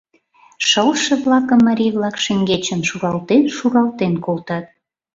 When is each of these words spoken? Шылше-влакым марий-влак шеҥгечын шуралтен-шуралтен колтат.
Шылше-влакым 0.67 1.59
марий-влак 1.67 2.15
шеҥгечын 2.25 2.81
шуралтен-шуралтен 2.89 4.13
колтат. 4.25 4.65